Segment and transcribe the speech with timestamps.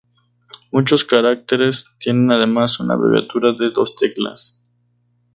[0.71, 4.59] Muchos caracteres tienen además una abreviatura de dos teclas.